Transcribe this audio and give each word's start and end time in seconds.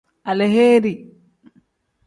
Aleheeri. 0.29 0.93